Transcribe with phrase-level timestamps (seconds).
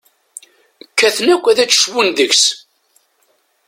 [0.89, 2.45] Kkaten akk ad d-cbun deg-s.